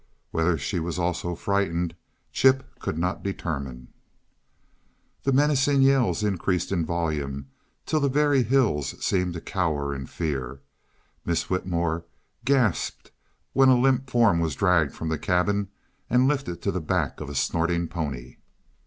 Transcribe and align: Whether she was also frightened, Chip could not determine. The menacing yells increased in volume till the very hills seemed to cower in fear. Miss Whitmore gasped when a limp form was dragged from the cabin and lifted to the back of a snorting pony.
Whether 0.31 0.57
she 0.57 0.79
was 0.79 0.97
also 0.97 1.35
frightened, 1.35 1.95
Chip 2.31 2.79
could 2.79 2.97
not 2.97 3.21
determine. 3.21 3.89
The 5.21 5.31
menacing 5.31 5.83
yells 5.83 6.23
increased 6.23 6.71
in 6.71 6.83
volume 6.87 7.49
till 7.85 7.99
the 7.99 8.09
very 8.09 8.41
hills 8.41 8.95
seemed 9.05 9.35
to 9.35 9.41
cower 9.41 9.93
in 9.93 10.07
fear. 10.07 10.59
Miss 11.23 11.51
Whitmore 11.51 12.03
gasped 12.45 13.11
when 13.53 13.69
a 13.69 13.77
limp 13.77 14.09
form 14.09 14.39
was 14.39 14.55
dragged 14.55 14.95
from 14.95 15.09
the 15.09 15.19
cabin 15.19 15.67
and 16.09 16.27
lifted 16.27 16.63
to 16.63 16.71
the 16.71 16.81
back 16.81 17.21
of 17.21 17.29
a 17.29 17.35
snorting 17.35 17.87
pony. 17.87 18.37